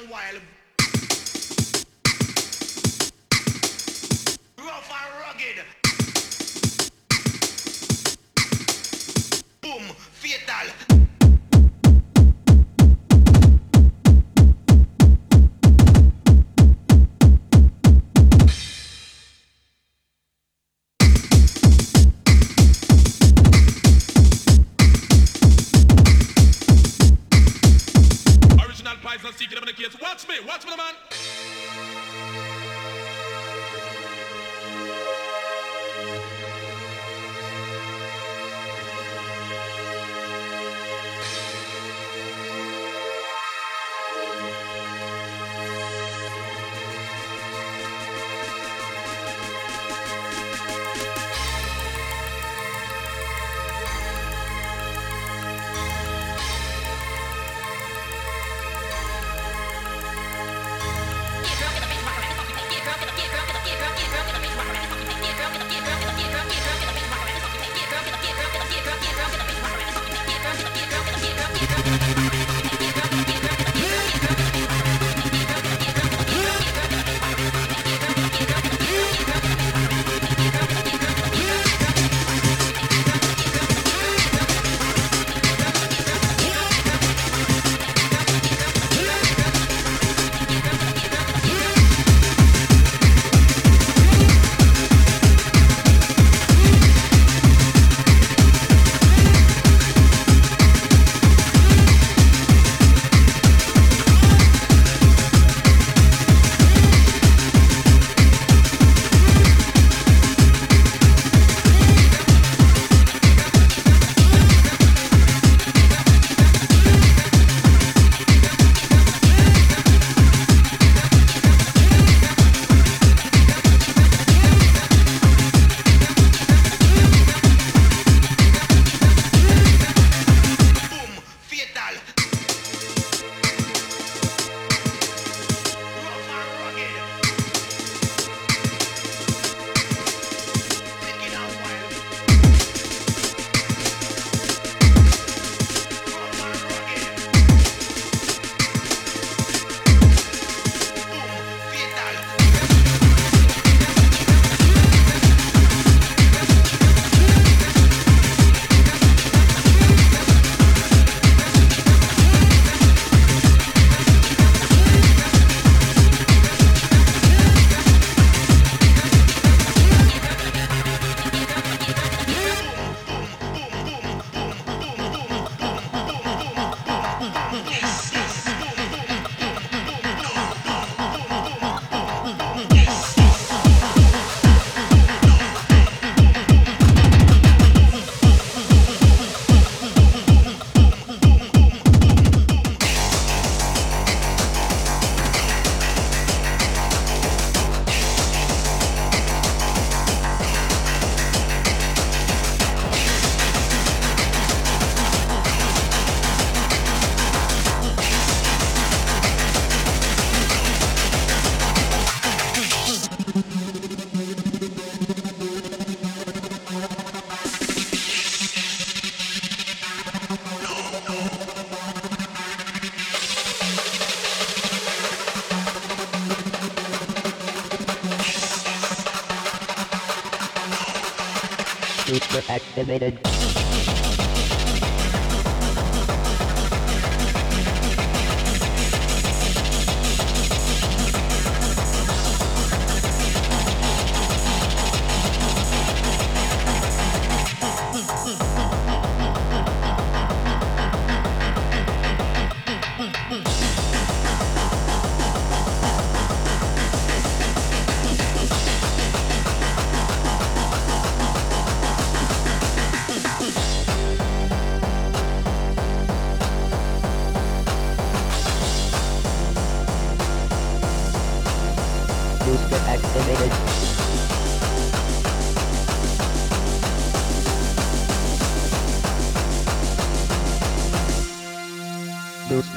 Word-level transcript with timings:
and 0.00 0.10
wild. 0.10 0.40
Rough 4.58 4.90
and 4.92 5.12
rugged. 5.20 5.64
Boom, 9.60 9.82
fatal. 10.12 10.87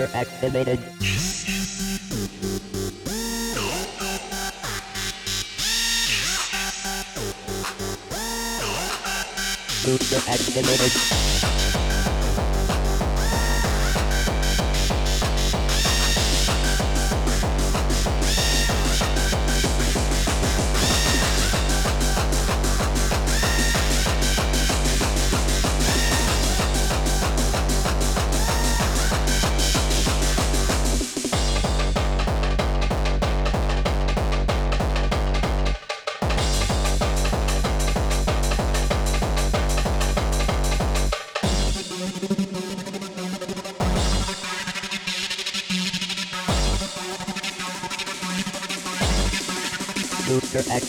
feature 0.07 0.17
activated. 0.17 0.79
Booster 9.83 10.31
activated. 10.31 11.50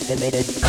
Activated. 0.03 0.62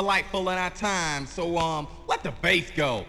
Delightful 0.00 0.48
in 0.48 0.56
our 0.56 0.70
time. 0.70 1.26
So 1.26 1.58
um, 1.58 1.86
let 2.08 2.22
the 2.22 2.30
bass 2.30 2.70
go. 2.74 3.04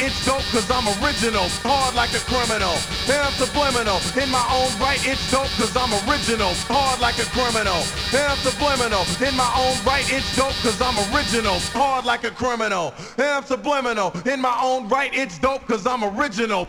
It's 0.00 0.24
dope 0.24 0.42
cause 0.52 0.70
I'm 0.70 0.86
original. 1.02 1.48
Hard 1.66 1.94
like 1.94 2.14
a 2.14 2.22
criminal, 2.30 2.74
yeah, 3.06 3.26
I'm 3.26 3.32
subliminal. 3.32 3.98
In 4.20 4.30
my 4.30 4.44
own 4.50 4.70
right, 4.80 5.00
it's 5.06 5.30
dope 5.30 5.50
cause 5.58 5.76
I'm 5.76 5.92
original. 6.08 6.54
Hard 6.70 7.00
like 7.00 7.18
a 7.18 7.26
criminal, 7.34 7.82
yeah, 8.12 8.32
I'm 8.32 8.38
subliminal. 8.38 9.04
In 9.20 9.36
my 9.36 9.50
own 9.58 9.76
right, 9.84 10.06
it's 10.12 10.36
dope 10.36 10.54
cause 10.62 10.80
I'm 10.80 10.96
original. 11.14 11.58
Hard 11.74 12.04
like 12.04 12.24
a 12.24 12.30
criminal, 12.30 12.94
yeah, 13.18 13.38
I'm 13.38 13.44
subliminal. 13.44 14.12
In 14.26 14.40
my 14.40 14.58
own 14.62 14.88
right, 14.88 15.10
it's 15.12 15.38
dope 15.38 15.66
cause 15.66 15.86
I'm 15.86 16.04
original. 16.04 16.68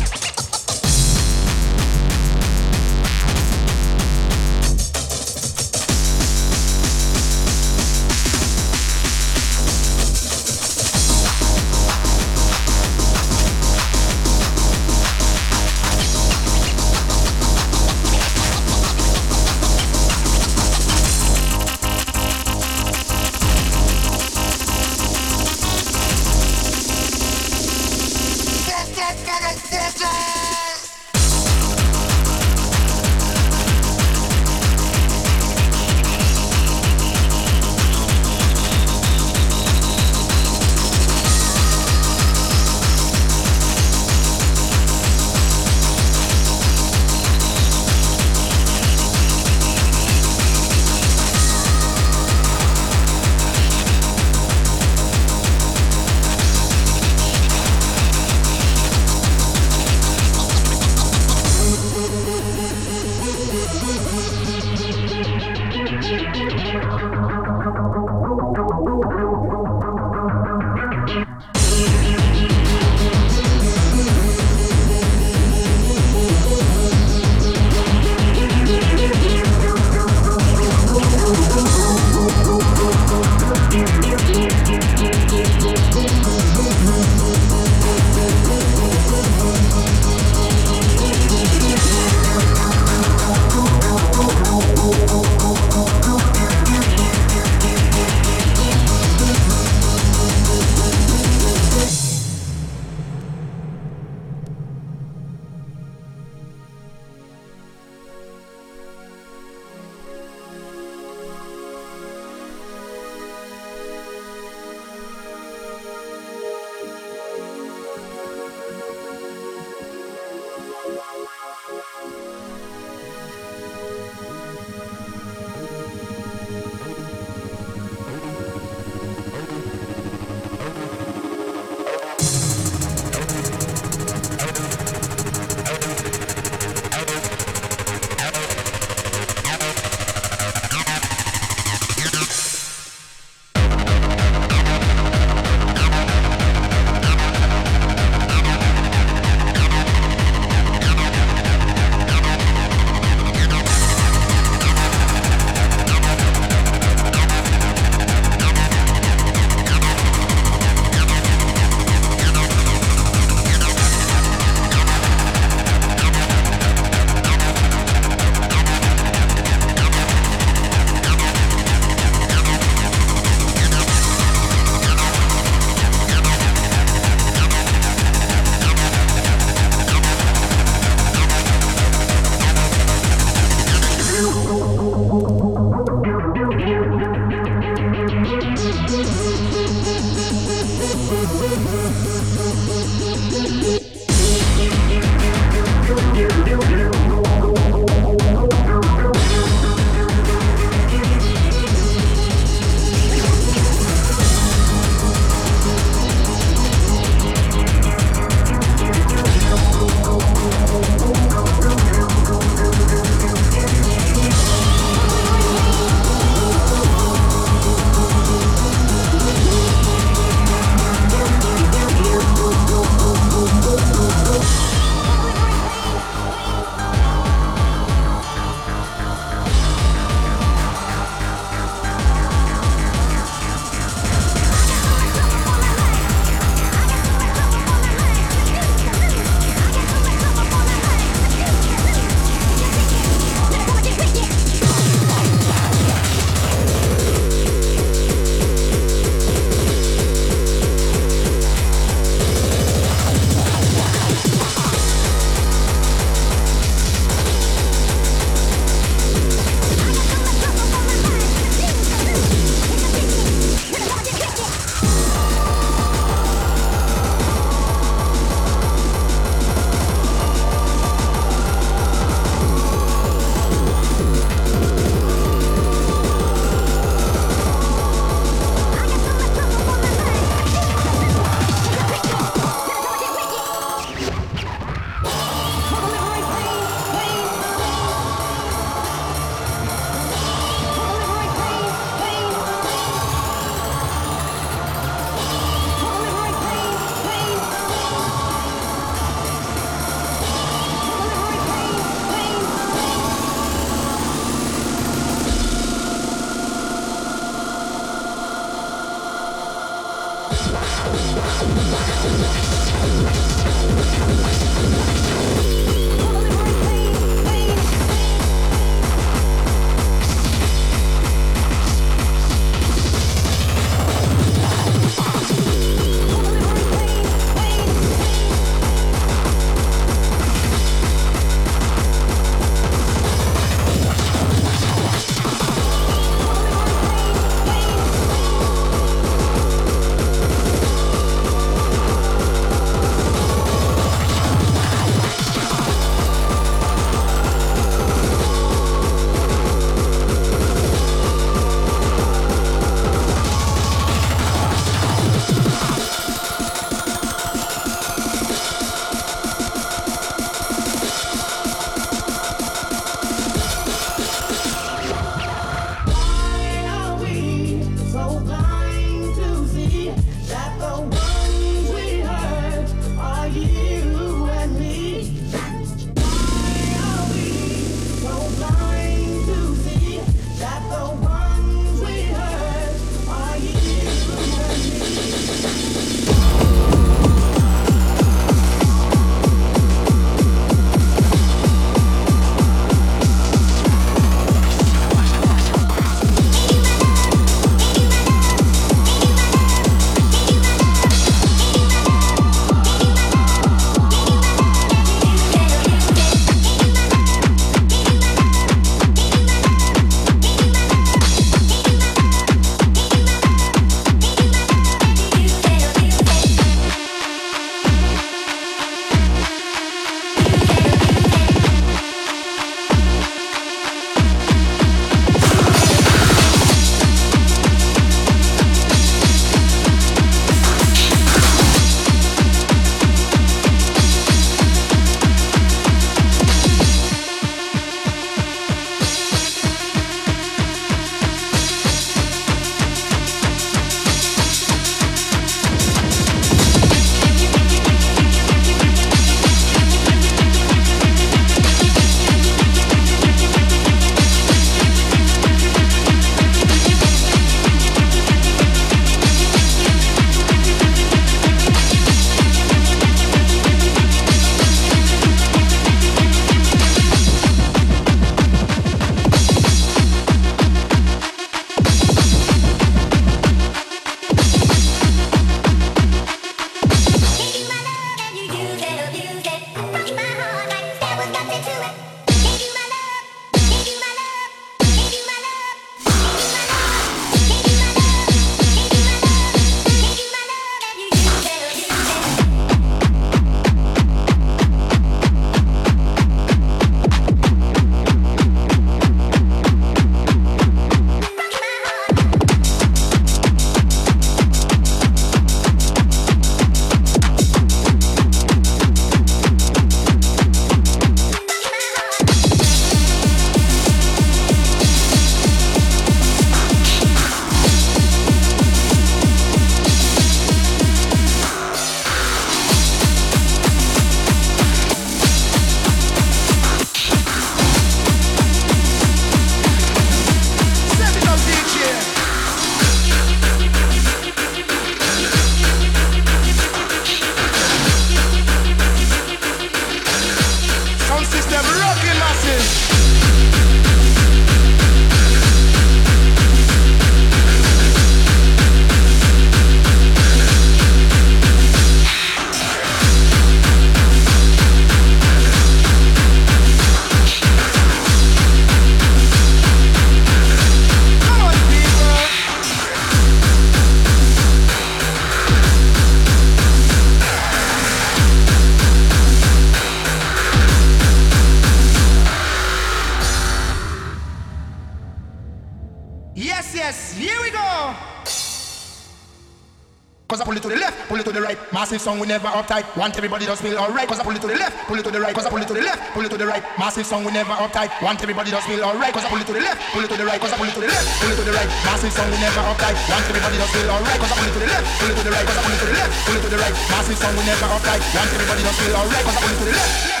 Massive 581.71 581.87
song, 581.87 582.03
we 582.03 582.07
never 582.11 582.27
uptight. 582.27 582.67
Want 582.75 582.99
everybody 582.99 583.23
to 583.31 583.35
feel 583.39 583.55
alright. 583.55 583.87
Cause 583.87 583.95
I 583.95 584.03
pull 584.03 584.11
it 584.11 584.19
to 584.19 584.27
the 584.27 584.35
left, 584.35 584.67
pull 584.67 584.75
it 584.75 584.83
to 584.83 584.91
the 584.91 584.99
right. 584.99 585.15
Cause 585.15 585.23
I 585.23 585.31
pull 585.31 585.39
it 585.39 585.47
to 585.47 585.55
the 585.55 585.63
left, 585.63 585.79
pull 585.95 586.03
it 586.03 586.11
to 586.11 586.19
the 586.19 586.27
right. 586.27 586.43
Massive 586.59 586.83
song, 586.83 587.07
we 587.07 587.15
never 587.15 587.31
uptight. 587.31 587.71
Want 587.79 588.03
everybody 588.03 588.27
to 588.27 588.43
feel 588.43 588.59
alright. 588.59 588.91
Cause 588.91 589.07
I 589.07 589.07
pull 589.07 589.23
it 589.23 589.27
to 589.31 589.31
the 589.31 589.39
left, 589.39 589.71
pull 589.71 589.79
it 589.79 589.87
to 589.87 589.95
the 589.95 590.03
right. 590.03 590.19
Cause 590.19 590.33
I 590.33 590.35
pull 590.35 590.51
it 590.51 590.51
to 590.51 590.59
the 590.59 590.67
left, 590.67 590.83
pull 590.99 591.07
it 591.07 591.15
to 591.15 591.23
the 591.23 591.31
right. 591.31 591.47
Massive 591.63 591.95
song, 591.95 592.11
we 592.11 592.19
never 592.19 592.43
uptight. 592.43 592.75
Want 592.91 593.07
everybody 593.07 593.39
just 593.39 593.55
feel 593.55 593.71
alright. 593.71 593.99
Cause 594.03 594.11
I 594.11 594.15
pull 594.19 594.27
it 594.27 594.33
to 594.35 594.39
the 594.43 594.51
left, 594.51 594.67
pull 594.83 594.91
it 594.91 594.95
to 594.99 595.03
the 595.07 595.11
right. 595.15 595.23
Cause 595.31 595.39
I 595.39 595.41
pull 595.47 595.55
it 595.55 595.59
to 595.63 595.67
the 595.71 595.75
left, 595.79 595.91
pull 596.03 596.15
it 596.19 596.23
to 596.27 596.29
the 596.35 596.39
right. 596.43 596.55
Massive 596.75 596.97
song, 596.99 597.15
we 597.15 597.23
never 597.23 597.47
uptight. 597.55 597.81
Want 597.95 598.09
everybody 598.19 598.41
just 598.43 598.59
feel 598.59 598.75
alright. 598.75 599.03
Cause 599.07 599.15
I 599.15 599.19
pull 599.23 599.31
it 599.31 599.39
to 599.39 599.45
the 599.47 599.55
left. 599.55 600.00